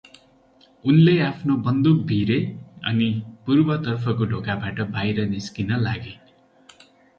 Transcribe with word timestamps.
उनले 0.85 1.11
आफ्नो 1.25 1.57
बन्दुक 1.67 1.99
भिरे 2.11 2.37
अनि 2.91 3.11
पूर्वतर्फको 3.45 4.25
ढोकाबाट 4.33 4.81
बाहिर 4.97 5.25
निस्कन 5.37 5.79
लागे। 5.87 6.17